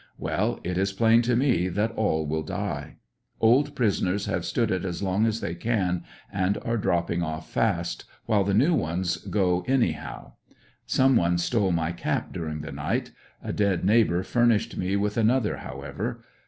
[0.17, 2.95] Well, it is plain to me that all will die.
[3.39, 8.05] Old prisoners have stood it as long as they can, and are dropping off fast,
[8.27, 10.55] Wxxile the new ones go anyhow, f
[10.87, 13.11] Some one stole my cap during the ni^ht.
[13.43, 16.23] A dead neighbor furnished me with another, however.